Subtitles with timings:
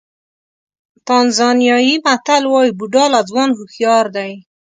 [1.07, 4.31] تانزانیايي متل وایي بوډا له ځوان هوښیار دی.